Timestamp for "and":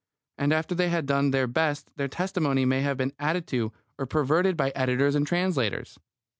0.39-0.51, 5.13-5.27